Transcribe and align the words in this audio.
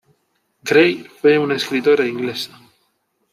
Grey, 0.63 1.03
fue 1.03 1.37
una 1.37 1.53
escritora 1.57 2.07
inglesa. 2.07 2.59